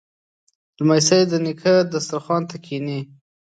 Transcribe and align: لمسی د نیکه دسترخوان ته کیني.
لمسی 0.79 1.21
د 1.31 1.33
نیکه 1.45 1.73
دسترخوان 1.93 2.43
ته 2.49 2.55
کیني. 2.65 2.99